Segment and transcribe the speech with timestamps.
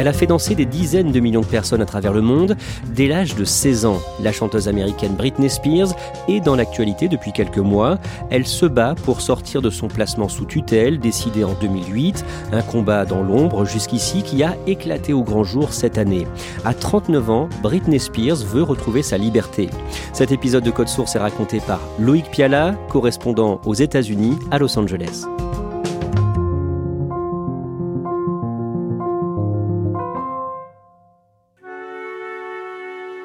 [0.00, 2.56] Elle a fait danser des dizaines de millions de personnes à travers le monde
[2.86, 4.00] dès l'âge de 16 ans.
[4.22, 5.94] La chanteuse américaine Britney Spears
[6.26, 7.98] est dans l'actualité depuis quelques mois.
[8.30, 13.04] Elle se bat pour sortir de son placement sous tutelle, décidé en 2008, un combat
[13.04, 16.26] dans l'ombre jusqu'ici qui a éclaté au grand jour cette année.
[16.64, 19.68] À 39 ans, Britney Spears veut retrouver sa liberté.
[20.14, 24.78] Cet épisode de Code Source est raconté par Loïc Piala, correspondant aux États-Unis à Los
[24.78, 25.26] Angeles.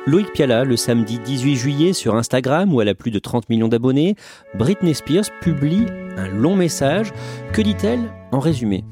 [0.07, 3.67] Loïc Piala, le samedi 18 juillet sur Instagram où elle a plus de 30 millions
[3.67, 4.15] d'abonnés,
[4.53, 7.11] Britney Spears publie un long message.
[7.53, 8.83] Que dit-elle en résumé?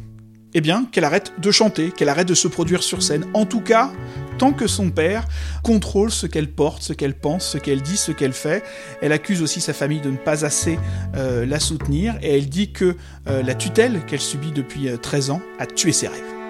[0.55, 3.25] Eh bien, qu'elle arrête de chanter, qu'elle arrête de se produire sur scène.
[3.35, 3.91] En tout cas,
[4.39, 5.25] tant que son père
[5.63, 8.63] contrôle ce qu'elle porte, ce qu'elle pense, ce qu'elle dit, ce qu'elle fait.
[9.03, 10.79] Elle accuse aussi sa famille de ne pas assez
[11.15, 12.95] euh, la soutenir et elle dit que
[13.27, 16.42] euh, la tutelle qu'elle subit depuis 13 euh, ans a tué ses rêves.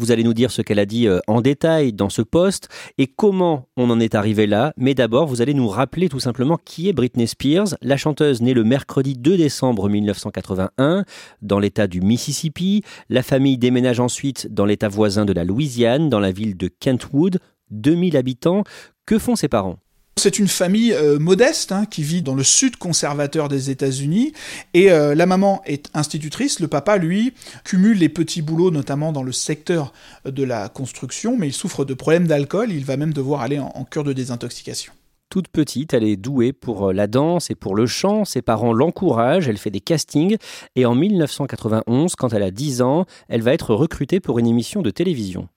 [0.00, 3.06] Vous allez nous dire ce qu'elle a dit euh, en détail dans ce poste et
[3.06, 4.72] comment on en est arrivé là.
[4.78, 8.54] Mais d'abord, vous allez nous rappeler tout simplement qui est Britney Spears, la chanteuse née
[8.54, 11.04] le mercredi 2 décembre 1981
[11.42, 12.82] dans l'État du Mississippi.
[13.10, 17.38] La famille déménage ensuite dans l'État voisin de la Louisiane, dans la ville de Kentwood,
[17.70, 18.64] 2000 habitants.
[19.04, 19.76] Que font ses parents?
[20.16, 24.32] C'est une famille euh, modeste hein, qui vit dans le sud conservateur des États-Unis
[24.74, 27.32] et euh, la maman est institutrice, le papa lui
[27.64, 29.92] cumule les petits boulots notamment dans le secteur
[30.26, 33.72] de la construction mais il souffre de problèmes d'alcool, il va même devoir aller en,
[33.74, 34.92] en cure de désintoxication.
[35.30, 38.24] Toute petite, elle est douée pour euh, la danse et pour le chant.
[38.24, 40.36] Ses parents l'encouragent, elle fait des castings.
[40.74, 44.82] Et en 1991, quand elle a 10 ans, elle va être recrutée pour une émission
[44.82, 45.48] de télévision.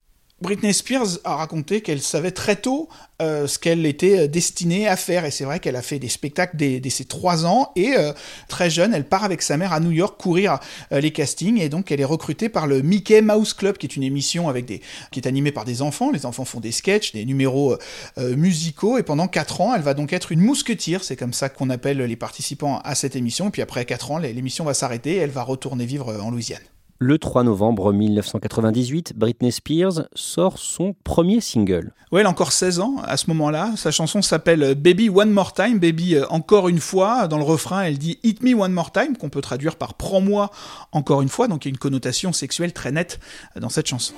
[0.44, 2.89] Britney Spears a raconté qu'elle savait très tôt
[3.22, 5.23] euh, ce qu'elle était euh, destinée à faire.
[5.23, 7.72] Et c'est vrai qu'elle a fait des spectacles dès, ses trois ans.
[7.77, 8.11] Et euh,
[8.49, 10.59] très jeune, elle part avec sa mère à New York courir
[10.92, 11.61] les castings.
[11.61, 14.65] Et donc, elle est recrutée par le Mickey Mouse Club, qui est une émission avec
[14.65, 16.11] des, qui est animée par des enfants.
[16.11, 17.77] Les enfants font des sketchs, des numéros
[18.17, 18.98] musicaux.
[18.98, 21.05] Et pendant quatre ans, elle va donc être une mousquetière.
[21.05, 23.48] C'est comme ça qu'on appelle les participants à cette émission.
[23.48, 26.64] Et puis après quatre ans, l'émission va s'arrêter et elle va retourner vivre en Louisiane.
[27.05, 31.91] Le 3 novembre 1998, Britney Spears sort son premier single.
[32.14, 33.73] Oui, elle a encore 16 ans à ce moment-là.
[33.75, 37.27] Sa chanson s'appelle Baby One More Time, Baby euh, encore une fois.
[37.27, 40.49] Dans le refrain, elle dit Hit Me One More Time, qu'on peut traduire par Prends-moi
[40.93, 41.49] encore une fois.
[41.49, 43.20] Donc il y a une connotation sexuelle très nette
[43.59, 44.14] dans cette chanson.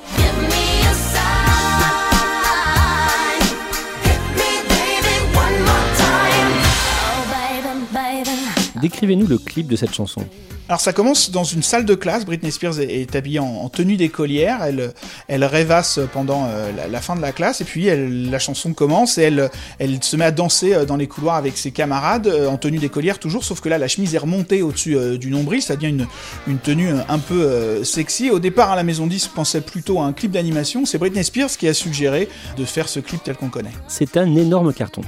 [8.86, 10.22] Décrivez-nous le clip de cette chanson.
[10.70, 14.62] Alors ça commence dans une salle de classe, Britney Spears est, habillée en, tenue d'écolière,
[14.62, 14.94] elle,
[15.28, 19.18] elle rêvasse pendant euh, la, fin de la classe, et puis elle, la chanson commence,
[19.18, 22.48] et elle, elle se met à danser euh, dans les couloirs avec ses camarades, euh,
[22.48, 25.76] en tenue d'écolière toujours, sauf que là la chemise est remontée au-dessus du nombril, ça
[25.76, 26.08] devient une,
[26.48, 28.30] une tenue un peu sexy.
[28.30, 31.50] Au départ à la Maison 10 pensait plutôt à un clip d'animation, c'est Britney Spears
[31.58, 33.74] qui a suggéré de faire ce clip tel qu'on connaît.
[33.88, 35.02] C'est un énorme carton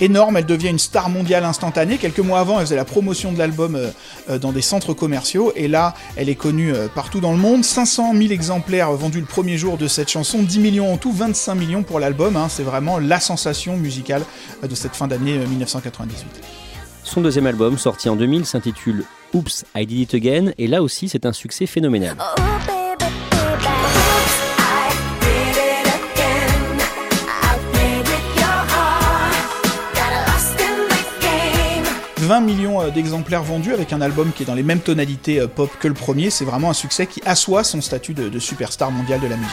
[0.00, 0.36] énorme.
[0.36, 1.98] Elle devient une star mondiale instantanée.
[1.98, 3.90] Quelques mois avant, elle faisait la promotion de l'album euh,
[4.30, 5.52] euh, dans des centres commerciaux.
[5.56, 7.64] Et là, elle est connue euh, partout dans le monde.
[7.64, 10.42] 500 000 exemplaires vendus le premier jour de cette chanson.
[10.42, 12.36] 10 millions en tout, 25 millions pour l'album.
[12.36, 12.48] Hein.
[12.48, 14.22] C'est vraiment la sensation musicale
[14.62, 16.26] de cette fin d'année 1998.
[17.02, 20.52] Son deuxième album, sorti en 2000, s'intitule Oops, I Did It Again.
[20.58, 22.16] Et là aussi, c'est un succès phénoménal.
[22.18, 22.40] Oh,
[32.24, 35.46] 20 millions euh, d'exemplaires vendus avec un album qui est dans les mêmes tonalités euh,
[35.46, 36.30] pop que le premier.
[36.30, 39.52] C'est vraiment un succès qui assoit son statut de, superstar mondiale de la musique.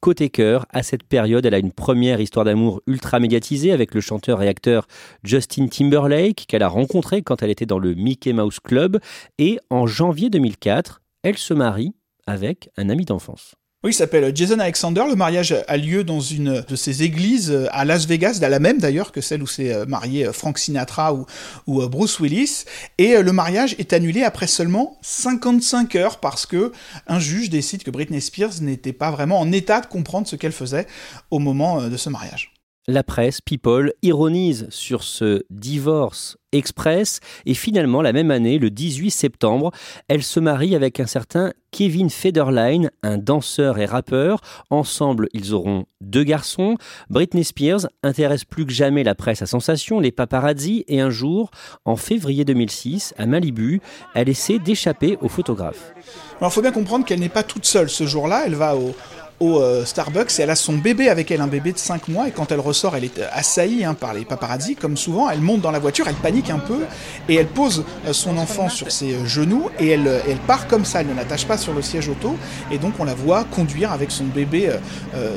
[0.00, 4.00] Côté cœur, à cette période, elle a une première histoire d'amour ultra médiatisée avec le
[4.00, 4.86] chanteur et acteur
[5.22, 9.00] Justin Timberlake qu'elle a rencontré quand elle était dans le Mickey Mouse Club
[9.38, 11.94] et en janvier 2004, elle se marie
[12.26, 13.54] avec un ami d'enfance.
[13.84, 15.04] Oui, il s'appelle Jason Alexander.
[15.08, 18.78] Le mariage a lieu dans une de ces églises euh, à Las Vegas, la même
[18.78, 21.26] d'ailleurs que celle où s'est euh, marié euh, Frank Sinatra ou,
[21.68, 22.64] ou, Bruce Willis.
[22.98, 26.72] Et le mariage est annulé après seulement 55 heures parce que
[27.06, 30.50] un juge décide que Britney Spears n'était pas vraiment en état de comprendre ce qu'elle
[30.50, 30.88] faisait
[31.30, 32.57] au moment de ce mariage
[32.88, 39.10] la presse, People, ironise sur ce divorce express et finalement la même année, le 18
[39.10, 39.70] septembre,
[40.08, 44.40] elle se marie avec un certain Kevin Federline, un danseur et rappeur.
[44.70, 46.78] Ensemble, ils auront deux garçons.
[47.10, 51.50] Britney Spears intéresse plus que jamais la presse à sensation, les paparazzi, et un jour,
[51.84, 53.82] en février 2006, à Malibu,
[54.14, 55.92] elle essaie d'échapper aux photographes.
[56.40, 58.44] Il faut bien comprendre qu'elle n'est pas toute seule ce jour-là.
[58.46, 58.94] Elle va au,
[59.40, 62.28] au euh, Starbucks et elle a son bébé avec elle, un bébé de 5 mois.
[62.28, 65.30] Et quand elle ressort, elle est assaillie hein, par les paparazzi, comme souvent.
[65.30, 66.80] Elle monte dans la voiture, elle panique un peu
[67.28, 70.84] et elle pose euh, son enfant sur ses euh, genoux et elle, elle part comme
[70.84, 71.00] ça.
[71.00, 72.36] Elle ne l'attache pas sur le siège auto
[72.70, 74.70] et donc on la voit conduire avec son bébé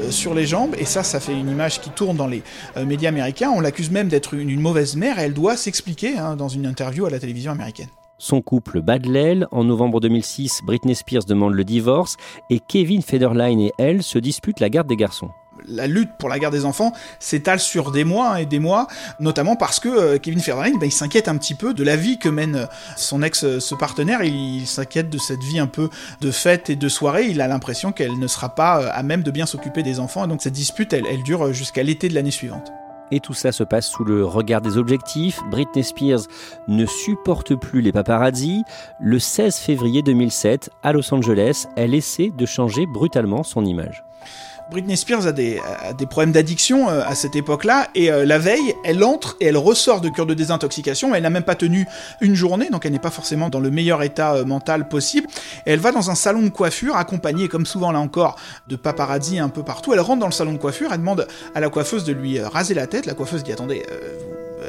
[0.10, 0.76] sur les jambes.
[0.78, 2.44] Et ça, ça fait une image qui tourne dans les
[2.86, 3.52] médias américains.
[3.56, 7.06] On l'accuse même d'être une, mauvaise mère et elle doit s'expliquer hein, dans une interview
[7.06, 7.88] à la télévision américaine.
[8.22, 9.48] Son couple bat de l'aile.
[9.50, 12.18] En novembre 2006, Britney Spears demande le divorce
[12.52, 15.32] et Kevin Federline et elle se disputent la garde des garçons.
[15.68, 18.86] La lutte pour la garde des enfants s'étale sur des mois et des mois,
[19.20, 22.30] notamment parce que euh, Kevin Federline, il s'inquiète un petit peu de la vie que
[22.30, 22.66] mène euh,
[22.96, 25.90] son ex, euh, ce partenaire, il s'inquiète de cette vie un peu
[26.22, 29.32] de fête et de soirée, il a l'impression qu'elle ne sera pas à même de
[29.32, 32.72] bien s'occuper des enfants, et donc cette dispute, elle dure jusqu'à l'été de l'année suivante
[33.12, 35.40] et tout ça se passe sous le regard des objectifs.
[35.50, 36.22] Britney Spears
[36.68, 38.64] ne supporte plus les paparazzi.
[39.00, 44.04] Le 16 février 2007, à Los Angeles, elle essaie de changer brutalement son image.
[44.72, 45.60] Britney Spears a des,
[46.10, 50.00] problèmes d'addiction euh, à cette époque-là, et euh, la veille, elle entre et elle ressort
[50.00, 51.86] de cure de désintoxication, elle n'a même pas tenu
[52.22, 55.28] une journée, donc elle n'est pas forcément dans le meilleur état euh, mental possible,
[55.66, 58.38] elle va dans un salon de coiffure, accompagnée, comme souvent là encore,
[58.70, 61.60] de paparazzi un peu partout, elle rentre dans le salon de coiffure, elle demande à
[61.60, 63.84] la coiffeuse de lui raser la tête, la coiffeuse dit «Attendez,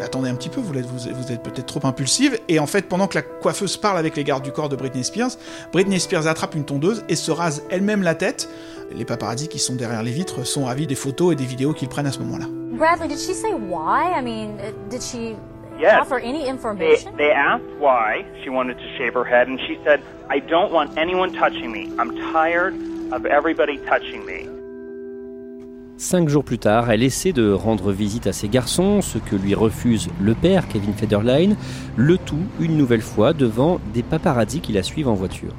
[0.00, 2.38] attendez un petit peu, vous, êtes peut-être trop impulsive.
[2.48, 5.04] Et en fait, pendant que la coiffeuse parle avec les gardes du corps de Britney
[5.04, 5.32] Spears,
[5.72, 8.48] Britney Spears attrape une tondeuse et se rase elle-même la tête.
[8.94, 11.88] Les paparazzis qui sont derrière les vitres sont ravis des photos et des vidéos qu'ils
[11.88, 12.46] prennent à ce moment-là.
[12.72, 14.12] Bradley, did she say why?
[14.16, 15.36] I mean, uh, did she
[16.00, 17.12] offer any information?
[17.16, 20.00] They, they asked why she wanted to shave her head, and she said,
[20.30, 21.90] I don't want anyone touching me.
[21.98, 22.74] I'm tired
[23.12, 24.48] of everybody touching me.
[25.98, 29.54] Cinq jours plus tard, elle essaie de rendre visite à ses garçons, ce que lui
[29.54, 31.56] refuse le père, Kevin Federline,
[31.96, 35.52] le tout une nouvelle fois devant des paparazzis qui la suivent en voiture.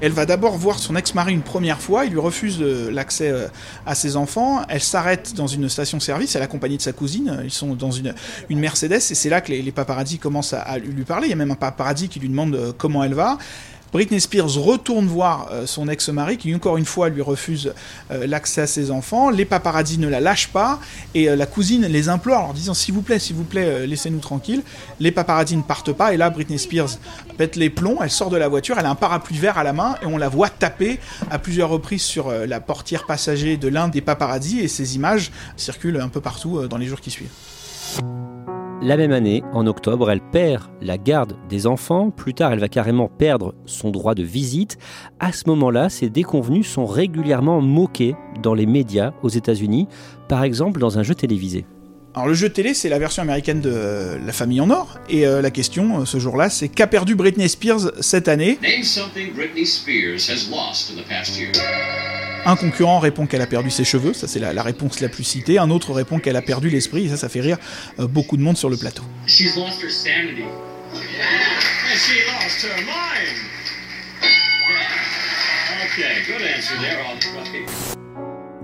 [0.00, 3.48] Elle va d'abord voir son ex-mari une première fois, il lui refuse l'accès euh,
[3.84, 7.50] à ses enfants, elle s'arrête dans une station-service, elle est accompagnée de sa cousine, ils
[7.50, 8.14] sont dans une,
[8.48, 11.32] une Mercedes, et c'est là que les, les paparazzis commencent à, lui parler, il y
[11.32, 13.38] a même un paparazzi qui lui demande euh, comment elle va,
[13.92, 17.72] Britney Spears retourne voir euh, son ex-mari qui encore une fois lui refuse
[18.10, 19.30] euh, l'accès à ses enfants.
[19.30, 20.78] Les paparazzi ne la lâchent pas
[21.14, 23.86] et euh, la cousine les implore en leur disant s'il vous plaît, s'il vous plaît,
[23.86, 24.62] laissez-nous tranquilles.
[25.00, 26.98] Les paparazzi ne partent pas et là Britney Spears
[27.38, 29.72] pète les plombs, elle sort de la voiture, elle a un parapluie vert à la
[29.72, 31.00] main et on la voit taper
[31.30, 36.00] à plusieurs reprises sur la portière passager de l'un des paparazzi et ces images circulent
[36.00, 37.28] un peu partout dans les jours qui suivent.
[38.80, 42.10] La même année, en octobre, elle perd la garde des enfants.
[42.10, 44.78] Plus tard, elle va carrément perdre son droit de visite.
[45.18, 49.88] À ce moment-là, ces déconvenus sont régulièrement moqués dans les médias aux États-Unis,
[50.28, 51.66] par exemple dans un jeu télévisé.
[52.14, 55.42] Alors le jeu télé, c'est la version américaine de La Famille en Or, et euh,
[55.42, 58.58] la question euh, ce jour-là, c'est qu'a perdu Britney Spears cette année?
[62.46, 65.58] Un concurrent répond qu'elle a perdu ses cheveux, ça c'est la, réponse la plus citée.
[65.58, 67.58] Un autre répond qu'elle a perdu l'esprit, et ça, ça fait rire
[68.00, 69.02] euh, beaucoup de monde sur le plateau.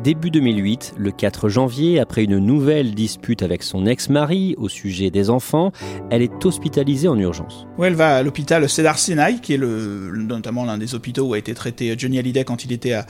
[0.04, 5.30] Début 2008, le 4 janvier, après une nouvelle dispute avec son ex-mari au sujet des
[5.30, 5.72] enfants,
[6.10, 7.66] elle est hospitalisée en urgence.
[7.78, 11.32] Oui, elle va à l'hôpital Cedar Sinai, qui est le, notamment l'un des hôpitaux où
[11.32, 13.00] a été traité Johnny Hallyday quand il était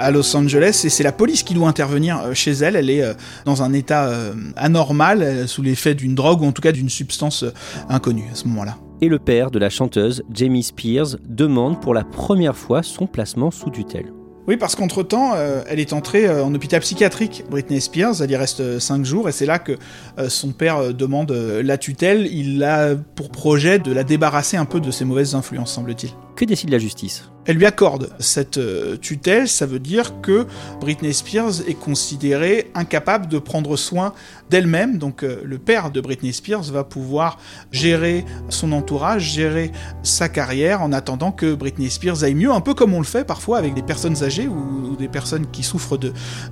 [0.00, 2.74] à, Los Angeles, et c'est la police qui doit intervenir euh, chez elle.
[2.74, 3.14] Elle est euh,
[3.44, 7.44] dans un état euh, anormal, sous l'effet d'une drogue ou en tout cas d'une substance
[7.88, 8.76] inconnue à ce moment-là.
[9.00, 13.52] Et le père de la chanteuse, Jamie Spears, demande pour la première fois son placement
[13.52, 14.10] sous tutelle.
[14.50, 18.34] Oui, parce qu'entre-temps, euh, elle est entrée euh, en hôpital psychiatrique, Britney Spears, elle y
[18.34, 19.78] reste 5 euh, jours, et c'est là que
[20.26, 22.26] son père demande la tutelle.
[22.26, 26.10] Il a pour projet de la débarrasser un peu de ses mauvaises influences, semble-t-il.
[26.46, 30.46] Décide la justice Elle lui accorde cette euh, tutelle, ça veut dire que
[30.80, 34.14] Britney Spears est considérée incapable de prendre soin
[34.48, 37.38] d'elle-même, donc euh, le père de Britney Spears va pouvoir
[37.72, 39.70] gérer son entourage, gérer
[40.02, 43.26] sa carrière en attendant que Britney Spears aille mieux, un peu comme on le fait
[43.26, 45.98] parfois avec des personnes âgées ou, des personnes qui souffrent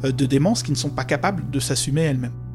[0.04, 2.47] euh, de démence, qui ne sont pas capables de s'assumer elles-mêmes.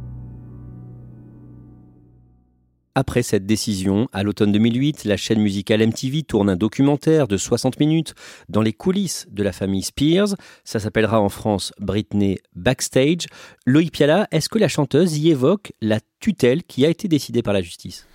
[2.95, 7.79] Après cette décision, à l'automne 2008, la chaîne musicale MTV tourne un documentaire de 60
[7.79, 8.13] minutes
[8.49, 10.35] dans les coulisses de la famille Spears.
[10.63, 13.25] Ça s'appellera en France Britney Backstage.
[13.65, 17.55] Loïc Piala, est-ce que la chanteuse y évoque la tutelle qui a été décidée par
[17.55, 18.05] la justice?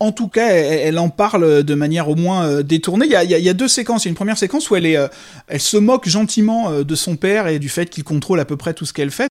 [0.00, 3.06] En tout cas, elle, en parle de manière au moins euh, détournée.
[3.06, 4.04] Il y, a, deux séquences.
[4.04, 5.06] Il y a une première séquence où elle, est, euh,
[5.46, 8.56] elle se moque gentiment euh, de son père et du fait qu'il contrôle à peu
[8.56, 9.28] près tout ce qu'elle fait.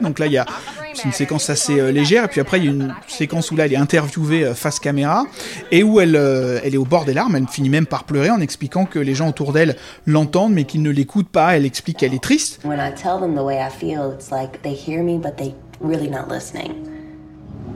[0.00, 0.46] Donc là, il y a
[0.94, 2.24] C'est une séquence assez légère.
[2.24, 5.24] Et puis après, il y a une séquence où là, elle est interviewée face caméra
[5.70, 6.16] et où elle,
[6.64, 7.36] elle est au bord des larmes.
[7.36, 9.76] Elle finit même par pleurer en expliquant que les gens autour d'elle
[10.06, 11.56] l'entendent mais qu'ils ne l'écoutent pas.
[11.56, 12.60] Elle explique qu'elle est triste.
[12.64, 15.54] When I tell them the way I feel, it's like they hear me, but they
[15.80, 16.74] really not listening.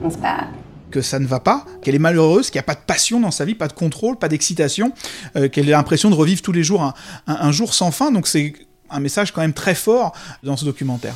[0.05, 0.49] It's bad
[0.95, 3.33] que ça ne va pas, qu'elle est malheureuse, qu'il n'y a pas de passion dans
[3.33, 4.93] sa vie, pas de contrôle, pas d'excitation,
[5.35, 6.95] euh, qu'elle a l'impression de revivre tous les jours
[7.27, 8.13] un, jour sans fin.
[8.13, 8.53] Donc c'est
[8.95, 11.15] un message quand même très fort dans ce documentaire.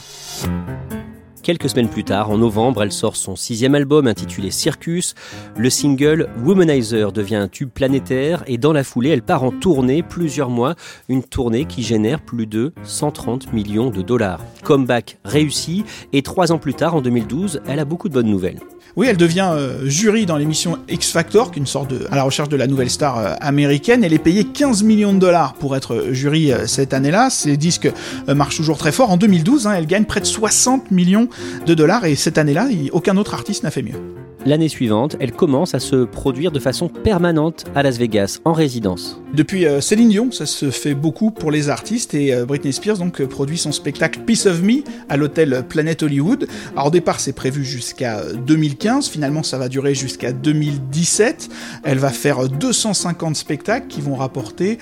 [1.49, 5.15] Quelques semaines plus tard, en novembre, elle sort son sixième album intitulé Circus.
[5.57, 10.03] Le single Womanizer devient un tube planétaire et dans la foulée, elle part en tournée
[10.03, 10.75] plusieurs mois,
[11.09, 14.45] une tournée qui génère plus de 130 millions de dollars.
[14.63, 18.61] Comeback réussi et trois ans plus tard, en 2012, elle a beaucoup de bonnes nouvelles.
[18.97, 22.49] Oui, elle devient euh, jury dans l'émission X Factor, une sorte de à la recherche
[22.49, 24.03] de la nouvelle star euh, américaine.
[24.03, 27.31] Elle est payée 15 millions de dollars pour être euh, jury cette année-là.
[27.31, 27.89] Ses disques
[28.27, 29.11] marchent toujours très fort.
[29.11, 31.29] En 2012, hein, elle gagne près de 60 millions
[31.67, 33.99] de dollars et cette année-là, aucun autre artiste n'a fait mieux.
[34.47, 39.21] L'année suivante, elle commence à se produire de façon permanente à Las Vegas, en résidence.
[39.35, 43.59] Depuis Céline Dion, ça se fait beaucoup pour les artistes et Britney Spears donc produit
[43.59, 46.47] son spectacle Piece of Me à l'hôtel Planet Hollywood.
[46.73, 51.49] Alors au départ, c'est prévu jusqu'à 2015 Finalement, ça va durer jusqu'à 2017.
[51.85, 54.79] Elle va faire 250 spectacles qui vont rapporter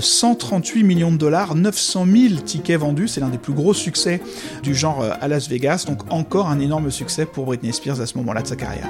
[0.00, 3.08] 138 euh, millions de dollars, 900 000 tickets vendus.
[3.08, 4.20] C'est l'un des plus gros succès
[4.62, 5.86] du genre euh, à Las Vegas.
[5.88, 8.88] Donc encore un énorme succès pour Britney Spears à ce moment-là de sa carrière.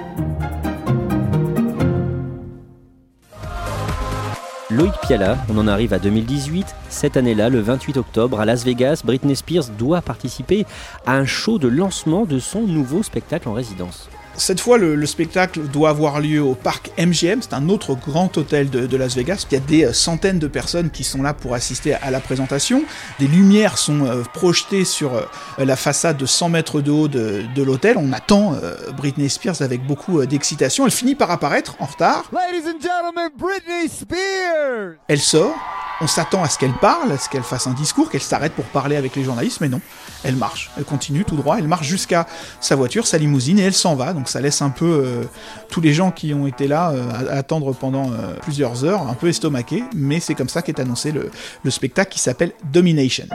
[4.69, 6.67] Loïc Piala, on en arrive à 2018.
[6.89, 10.67] Cette année-là, le 28 octobre, à Las Vegas, Britney Spears doit participer
[11.07, 14.11] à un show de lancement de son nouveau spectacle en résidence.
[14.39, 18.71] Cette fois, le, spectacle doit avoir lieu au parc MGM, c'est un autre grand hôtel
[18.71, 19.47] de, Las Vegas.
[19.51, 22.21] Il y a des euh, centaines de personnes qui sont là pour assister à, la
[22.21, 22.85] présentation.
[23.19, 25.23] Des lumières sont euh, projetées sur euh,
[25.59, 27.97] la façade de 100 mètres de haut de, l'hôtel.
[27.99, 28.55] On attend
[28.97, 30.87] Britney Spears avec beaucoup d'excitation.
[30.87, 32.31] Elle finit par apparaître en retard.
[32.33, 35.57] Ladies and gentlemen, Britney Spears Elle sort.
[36.01, 38.67] On s'attend à ce qu'elle parle, à ce qu'elle fasse un discours, qu'elle s'arrête pour
[38.67, 39.81] parler avec les journalistes, mais non.
[40.23, 40.71] Elle marche.
[40.77, 41.59] Elle continue tout droit.
[41.59, 42.27] Elle marche jusqu'à
[42.61, 44.13] sa voiture, sa limousine, et elle s'en va.
[44.13, 45.25] Donc ça laisse un peu euh,
[45.69, 49.15] tous les gens qui ont été là euh, à, attendre pendant euh, plusieurs heures, un
[49.15, 51.31] peu estomaqués, mais c'est comme ça qu'est annoncé le,
[51.63, 53.27] le spectacle qui s'appelle Domination.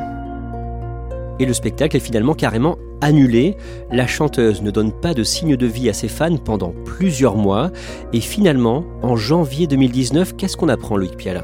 [1.39, 3.57] Et le spectacle est finalement carrément annulé.
[3.91, 7.71] La chanteuse ne donne pas de signe de vie à ses fans pendant plusieurs mois.
[8.13, 11.43] Et finalement, en janvier 2019, qu'est-ce qu'on apprend, Loïc Piala?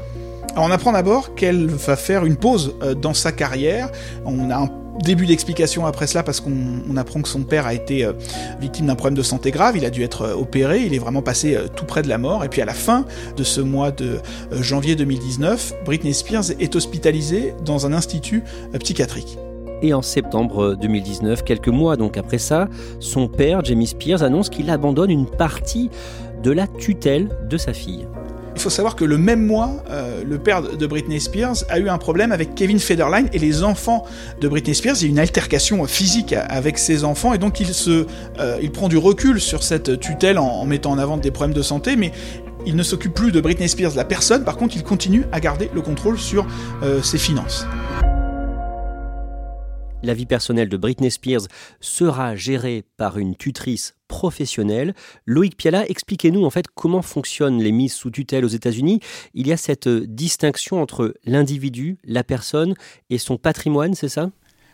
[0.56, 3.90] On apprend d'abord qu'elle va faire une pause dans sa carrière.
[4.24, 8.04] On a un début d'explication après cela parce qu'on apprend que son père a été
[8.04, 8.12] euh,
[8.60, 11.22] victime d'un problème de santé grave, il a dû être euh, opéré, il est vraiment
[11.22, 13.04] passé euh, tout près de la mort, et puis à la fin
[13.36, 14.18] de ce mois de
[14.52, 18.42] janvier 2019, Britney Spears est hospitalisée dans un institut
[18.78, 19.38] psychiatrique.
[19.82, 24.68] Et en septembre 2019, quelques mois donc après ça, son père, Jamie Spears, annonce qu'il
[24.70, 25.90] abandonne une partie
[26.42, 28.06] de la tutelle de sa fille.
[28.54, 31.88] Il faut savoir que le même mois, euh, le père de Britney Spears a eu
[31.88, 34.04] un problème avec Kevin Federline et les enfants
[34.40, 34.96] de Britney Spears.
[35.00, 38.06] Il y a une altercation physique avec ses enfants et donc il, se,
[38.38, 41.62] euh, il prend du recul sur cette tutelle en, mettant en avant des problèmes de
[41.62, 42.12] santé, mais
[42.66, 44.44] il ne s'occupe plus de Britney Spears, la personne.
[44.44, 46.46] Par contre, il continue à garder le contrôle sur
[46.82, 47.66] euh, ses finances.
[50.02, 51.46] La vie personnelle de Britney Spears
[51.80, 54.94] sera gérée par une tutrice professionnelle.
[55.26, 59.00] Loïc Piala, expliquez-nous en fait comment fonctionnent les mises sous tutelle aux États-Unis.
[59.34, 62.74] Il y a cette distinction entre l'individu, la personne
[63.10, 64.30] et son patrimoine, c'est ça?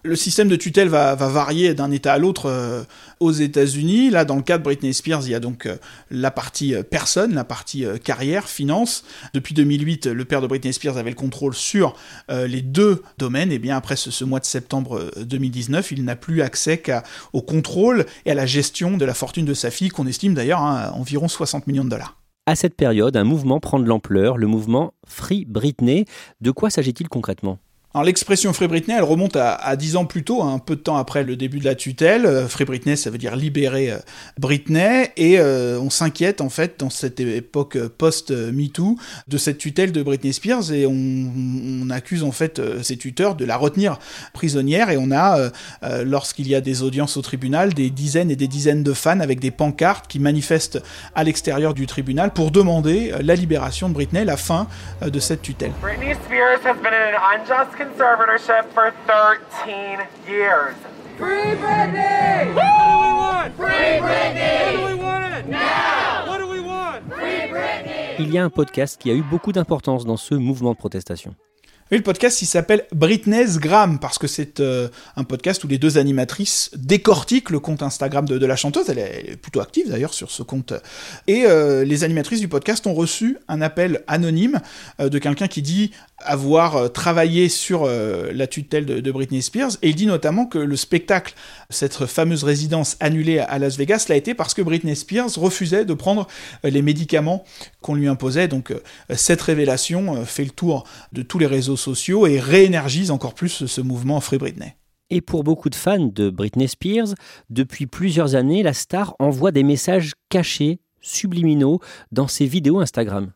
[0.06, 2.84] Le système de tutelle va, varier d'un État à l'autre euh,
[3.20, 4.10] aux États-Unis.
[4.10, 5.76] Là, dans le cas de Britney Spears, il y a donc euh,
[6.10, 9.04] la partie euh, personne, la partie carrière, finance.
[9.34, 11.94] Depuis 2008, le père de Britney Spears avait le contrôle sur
[12.28, 13.52] les deux domaines.
[13.52, 18.30] Et bien après ce, mois de septembre 2019, il n'a plus accès qu'au contrôle et
[18.30, 21.66] à la gestion de la fortune de sa fille, qu'on estime d'ailleurs à environ 60
[21.66, 22.16] millions de dollars.
[22.46, 26.04] À cette période, un mouvement prend de l'ampleur, le mouvement Free Britney.
[26.40, 27.58] De quoi s'agit-il concrètement?
[28.02, 31.24] L'expression Free Britney, elle remonte à, dix ans plus tôt, un peu de temps après
[31.24, 32.26] le début de la tutelle.
[32.26, 33.98] Euh, Free Britney, ça veut dire libérer euh,
[34.38, 38.96] Britney, et euh, on s'inquiète en fait dans cette époque post-MeToo
[39.28, 43.56] de cette tutelle de Britney Spears, et on, accuse en fait ses tuteurs de la
[43.56, 43.98] retenir
[44.32, 45.50] prisonnière, et on a,
[46.02, 49.38] lorsqu'il y a des audiences au tribunal, des dizaines et des dizaines de fans avec
[49.38, 50.82] des pancartes qui manifestent
[51.14, 54.66] à l'extérieur du tribunal pour demander la libération de Britney, la fin
[55.00, 55.70] de cette tutelle.
[55.80, 60.74] Britney Spears has been in an unjust conservatorship for 13 years.
[61.18, 62.54] Free Britney!
[62.54, 63.56] What do we want?
[63.56, 64.80] Free Britney!
[64.80, 65.48] What do we want?
[65.48, 66.24] Now!
[66.26, 67.02] What do we want?
[67.12, 68.16] Free Britney!
[68.18, 71.34] Il y a un podcast qui a eu beaucoup d'importance dans ce mouvement de protestation.
[71.88, 75.98] Le podcast, il s'appelle Britney's Gram, parce que c'est euh, un podcast où les deux
[75.98, 78.88] animatrices décortiquent le compte Instagram de, la chanteuse.
[78.88, 80.72] Elle est, plutôt active d'ailleurs sur ce compte.
[81.28, 84.60] Et euh, les animatrices du podcast ont reçu un appel anonyme
[84.98, 89.72] euh, de quelqu'un qui dit avoir travaillé sur la tutelle de, Britney Spears.
[89.82, 91.34] Et il dit notamment que le spectacle,
[91.68, 95.92] cette fameuse résidence annulée à Las Vegas, l'a été parce que Britney Spears refusait de
[95.92, 96.26] prendre
[96.64, 97.44] les médicaments
[97.82, 98.48] qu'on lui imposait.
[98.48, 98.72] Donc
[99.14, 103.80] cette révélation fait le tour de tous les réseaux sociaux et réénergise encore plus ce
[103.80, 104.74] mouvement Free Britney.
[105.10, 107.14] Et pour beaucoup de fans de Britney Spears,
[107.48, 111.80] depuis plusieurs années, la star envoie des messages cachés, subliminaux,
[112.10, 113.30] dans ses vidéos Instagram.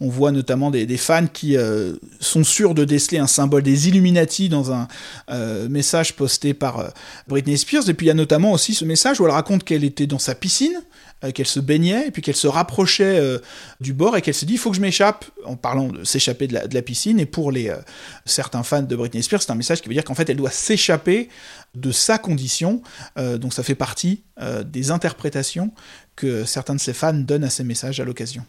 [0.00, 4.48] On voit notamment des, fans qui euh, sont sûrs de déceler un symbole des Illuminati
[4.48, 4.88] dans un
[5.30, 6.88] euh, message posté par euh,
[7.28, 7.88] Britney Spears.
[7.88, 10.18] Et puis il y a notamment aussi ce message où elle raconte qu'elle était dans
[10.18, 10.80] sa piscine,
[11.32, 13.20] qu'elle se baignait, et puis qu'elle se rapprochait
[13.80, 16.46] du bord et qu'elle se dit il faut que je m'échappe, en parlant de s'échapper
[16.46, 17.20] de la, piscine.
[17.20, 17.72] Et pour les
[18.24, 20.50] certains fans de Britney Spears, c'est un message qui veut dire qu'en fait elle doit
[20.50, 21.28] s'échapper
[21.74, 22.82] de sa condition.
[23.16, 24.22] donc ça fait partie
[24.64, 25.72] des interprétations
[26.16, 28.44] que certains de ses fans donnent à ces messages à l'occasion.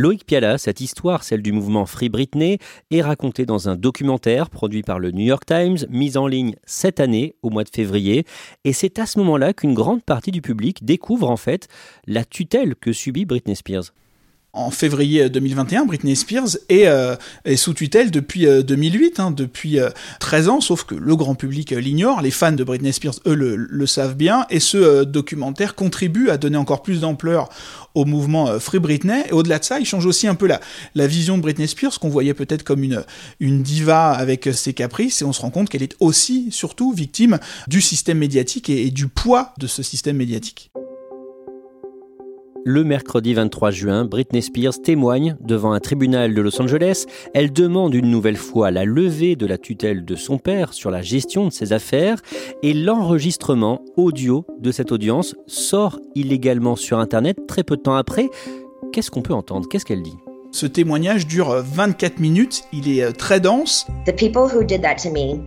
[0.00, 2.58] Loïc Piala, cette histoire, celle du mouvement Free Britney,
[2.92, 7.00] est racontée dans un documentaire produit par le New York Times, mis en ligne cette
[7.00, 8.24] année, au mois de février.
[8.62, 11.66] Et c'est à ce moment-là qu'une grande partie du public découvre en fait
[12.06, 13.92] la tutelle que subit Britney Spears
[14.58, 17.16] en février 2021, Britney Spears est, euh,
[17.56, 19.78] sous tutelle depuis 2008, euh, hein, depuis
[20.20, 23.34] 13 euh, ans, sauf que le grand public l'ignore, les fans de Britney Spears, eux,
[23.34, 27.48] le, savent bien, et ce documentaire contribue à donner encore plus d'ampleur
[27.94, 31.38] au mouvement Free Britney, et au-delà de ça, il change aussi un peu la, vision
[31.38, 32.84] de Britney Spears, qu'on voyait peut-être comme
[33.40, 37.38] une diva avec ses caprices, et on se rend compte qu'elle est aussi, surtout, victime
[37.68, 40.70] du système médiatique et du poids de ce système médiatique.
[42.64, 47.06] Le mercredi 23 juin, Britney Spears témoigne devant un tribunal de Los Angeles.
[47.32, 51.00] Elle demande une nouvelle fois la levée de la tutelle de son père sur la
[51.00, 52.20] gestion de ses affaires
[52.62, 58.28] et l'enregistrement audio de cette audience sort illégalement sur Internet très peu de temps après.
[58.92, 59.68] Qu'est-ce qu'on peut entendre?
[59.68, 60.16] Qu'est-ce qu'elle dit?
[60.50, 63.86] Ce témoignage dure 24 minutes, il est euh, très dense.
[64.06, 65.40] The people who did that to me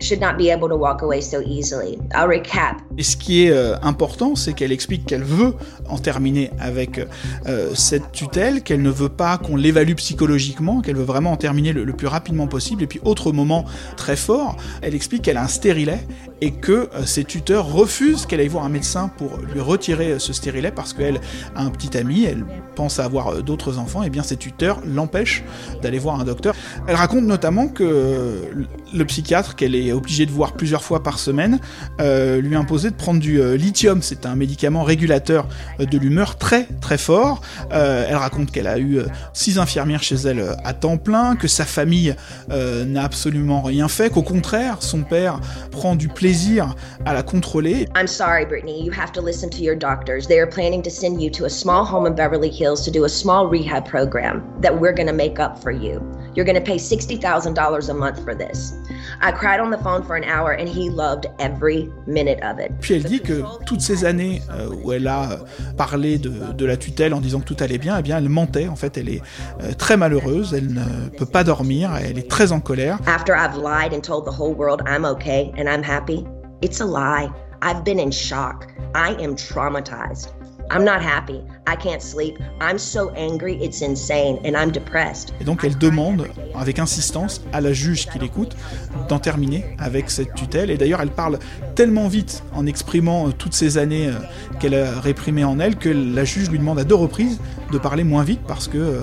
[0.00, 1.98] should not be able to walk away so easily.
[2.14, 2.80] I'll recap.
[2.96, 5.54] Et ce qui est euh, important, c'est qu'elle explique qu'elle veut
[5.88, 7.00] en terminer avec
[7.46, 11.72] euh, cette tutelle, qu'elle ne veut pas qu'on l'évalue psychologiquement, qu'elle veut vraiment en terminer
[11.72, 12.82] le, plus rapidement possible.
[12.82, 13.64] Et puis, autre moment
[13.96, 16.06] très fort, elle explique qu'elle a un stérilet
[16.40, 20.32] et que euh, ses tuteurs refusent qu'elle aille voir un médecin pour lui retirer ce
[20.32, 21.20] stérilet parce qu'elle
[21.54, 25.44] a un petit ami, elle pense avoir d'autres enfants, et bien ses tuteurs l'empêchent
[25.82, 26.54] d'aller voir un docteur.
[26.86, 28.40] Elle raconte notamment que
[28.92, 31.58] le psychiatre qu'elle est obligée de voir plusieurs fois par semaine
[32.54, 34.02] lui impose de prendre du euh, lithium.
[34.02, 35.46] C'est un médicament régulateur
[35.80, 37.40] euh, de l'humeur très très fort.
[37.72, 39.00] Euh, elle raconte qu'elle a eu
[39.32, 42.14] six infirmières chez elle à temps plein, que sa famille
[42.48, 47.88] n'a absolument rien fait, qu'au contraire, son père prend du plaisir à la contrôler.
[47.96, 50.26] I'm sorry, Brittany, you have to listen to your doctors.
[50.26, 53.04] They are planning to send you to a small home in Beverly Hills to do
[53.04, 56.00] a small rehab program that we're going to make up for you.
[56.34, 58.74] You're going to pay $60,000 a month for this.
[59.20, 62.72] I cried on the phone for an hour and he loved every minute of it.
[62.80, 65.36] Puis elle dit que toutes ces années euh, où elle a euh,
[65.76, 68.68] parlé de, de, la tutelle en disant que tout allait bien, eh bien elle mentait.
[68.68, 69.22] En fait, elle est
[69.62, 72.98] euh, très malheureuse, elle ne peut pas dormir, elle est très en colère.
[73.06, 76.24] After I've lied and told the whole world I'm okay and I'm happy,
[76.62, 77.30] it's a lie.
[77.62, 78.66] I've been in shock.
[78.94, 80.28] I am traumatized.
[80.70, 81.40] I'm not happy.
[81.66, 82.38] I can't sleep.
[82.60, 85.32] I'm so angry, it's insane, and I'm depressed.
[85.40, 88.56] Et donc elle demande, avec insistance, à la juge qui l'écoute,
[89.08, 90.70] d'en terminer avec cette tutelle.
[90.70, 91.38] Et d'ailleurs, elle parle
[91.74, 94.12] tellement vite en exprimant euh, toutes ces années euh,
[94.60, 97.40] qu'elle a réprimées en elle que la juge lui demande à deux reprises
[97.72, 99.00] de parler moins vite parce que euh,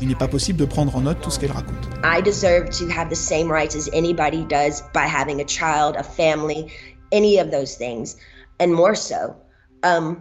[0.00, 1.88] il n'est pas possible de prendre en note tout ce qu'elle raconte.
[2.02, 6.02] I deserve to have the same rights as anybody does by having a child, a
[6.02, 6.66] family,
[7.12, 8.16] any of those things,
[8.60, 9.34] and more so.
[9.82, 10.18] Um,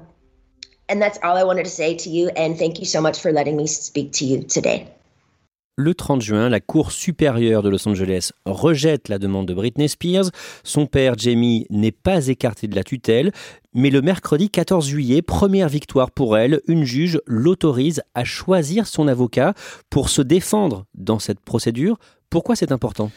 [0.90, 2.30] And that's all I wanted to say to you.
[2.36, 4.88] And thank you so much for letting me speak to you today.
[5.76, 10.30] Le 30 juin, la Cour supérieure de Los Angeles rejette la demande de Britney Spears.
[10.64, 13.32] Son père, Jamie, n'est pas écarté de la tutelle.
[13.74, 19.08] Mais le mercredi 14 juillet, première victoire pour elle, une juge l'autorise à choisir son
[19.08, 19.56] avocat
[19.90, 21.98] pour se défendre dans cette procédure.
[22.30, 23.10] Pourquoi c'est important?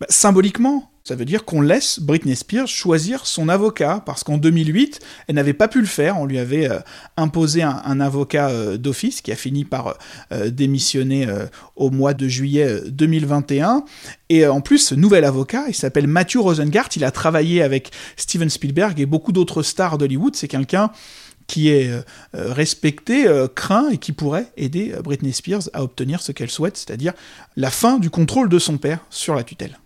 [0.00, 5.00] Bah, Symboliquement, ça veut dire qu'on laisse Britney Spears choisir son avocat, parce qu'en 2008,
[5.26, 6.18] elle n'avait pas pu le faire.
[6.18, 6.80] On lui avait euh,
[7.16, 9.96] imposé un, avocat euh, d'office qui a fini par
[10.32, 11.26] euh, démissionner
[11.76, 13.84] au mois de juillet 2021.
[14.28, 16.90] Et en plus, ce nouvel avocat, il s'appelle Matthew Rosengart.
[16.96, 20.36] Il a travaillé avec Steven Spielberg et beaucoup d'autres stars d'Hollywood.
[20.36, 20.90] C'est quelqu'un
[21.46, 21.90] qui est
[22.34, 27.14] respecté, craint et qui pourrait aider Britney Spears à obtenir ce qu'elle souhaite, c'est-à-dire
[27.56, 29.78] la fin du contrôle de son père sur la tutelle.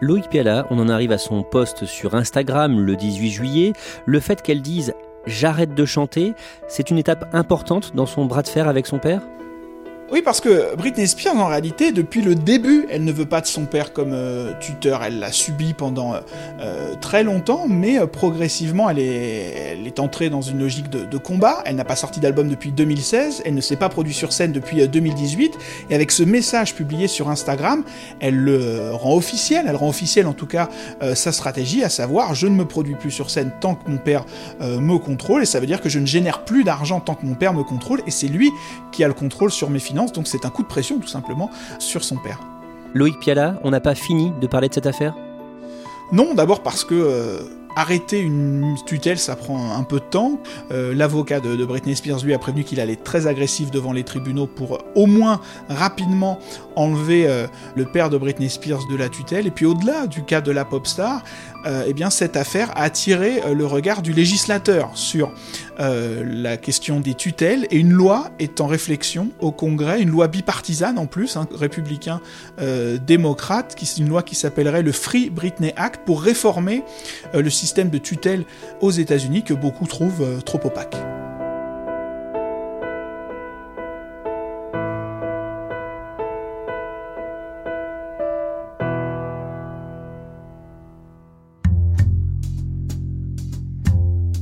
[0.00, 3.72] Loïc Piala, on en arrive à son post sur Instagram le 18 juillet.
[4.06, 4.94] Le fait qu'elle dise
[5.26, 6.34] j'arrête de chanter,
[6.68, 9.22] c'est une étape importante dans son bras de fer avec son père?
[10.10, 13.46] Oui, parce que Britney Spears, en réalité, depuis le début, elle ne veut pas de
[13.46, 15.02] son père comme euh, tuteur.
[15.04, 16.20] Elle l'a subi pendant euh,
[16.62, 21.62] euh, très longtemps, mais progressivement, elle est, elle est entrée dans une logique de, combat.
[21.66, 24.86] Elle n'a pas sorti d'album depuis 2016, elle ne s'est pas produite sur scène depuis
[24.88, 25.58] 2018,
[25.90, 27.84] et avec ce message publié sur Instagram,
[28.20, 30.68] elle le rend officiel, elle rend officiel en tout cas
[31.14, 34.24] sa stratégie, à savoir, je ne me produis plus sur scène tant que mon père
[34.60, 37.34] me contrôle, et ça veut dire que je ne génère plus d'argent tant que mon
[37.34, 38.50] père me contrôle, et c'est lui
[38.92, 41.50] qui a le contrôle sur mes finances donc c'est un coup de pression tout simplement
[41.78, 42.40] sur son père.
[42.94, 45.14] Loïc Piala, on n'a pas fini de parler de cette affaire?
[46.10, 47.40] Non, d'abord parce que euh,
[47.78, 50.40] arrêter une tutelle, ça prend un peu de temps.
[50.72, 54.02] Euh, l'avocat de, Britney Spears, lui, a prévenu qu'il allait être très agressif devant les
[54.02, 56.40] tribunaux pour au moins rapidement
[56.74, 59.46] enlever euh, le père de Britney Spears de la tutelle.
[59.46, 61.22] Et puis au-delà du cas de la pop star,
[61.56, 65.32] euh, eh bien cette affaire a attiré le regard du législateur sur
[65.78, 70.98] la question des tutelles et une loi est en réflexion au Congrès, une loi bipartisane
[70.98, 72.20] en plus, hein, républicain
[73.06, 76.82] démocrate, qui, une loi qui s'appellerait le Free Britney Act pour réformer
[77.34, 78.44] le système de tutelle
[78.80, 80.96] aux États-Unis que beaucoup trouvent trop opaque.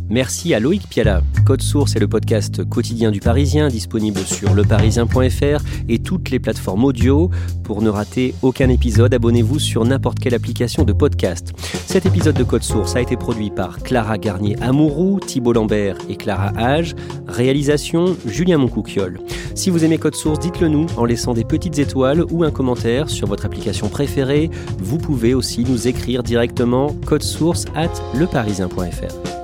[0.09, 1.23] Merci à Loïc Piala.
[1.45, 6.85] Code Source est le podcast quotidien du Parisien, disponible sur leparisien.fr et toutes les plateformes
[6.85, 7.31] audio.
[7.65, 11.53] Pour ne rater aucun épisode, abonnez-vous sur n'importe quelle application de podcast.
[11.87, 16.53] Cet épisode de Code Source a été produit par Clara Garnier-Amouroux, Thibault Lambert et Clara
[16.57, 16.95] Hage.
[17.27, 19.21] Réalisation Julien Moncouquiole.
[19.57, 23.11] Si vous aimez Code Source, dites-le nous en laissant des petites étoiles ou un commentaire
[23.11, 24.51] sur votre application préférée.
[24.79, 29.36] Vous pouvez aussi nous écrire directement code source at leparisien.fr.